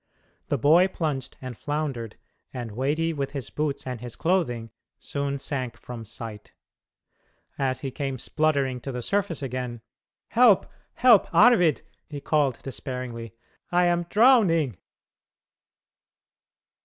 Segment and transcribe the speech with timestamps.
[0.47, 2.17] The boy plunged and floundered,
[2.51, 6.53] and weighty with his boots and his clothing, soon sank from sight.
[7.59, 9.81] As he came spluttering to the surface again,
[10.29, 13.35] "Help, help, Arvid," he called despairingly;
[13.71, 14.79] "I am drowning!"